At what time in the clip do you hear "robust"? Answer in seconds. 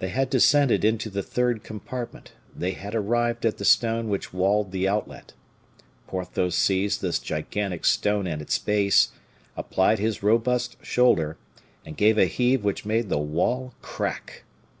10.24-10.76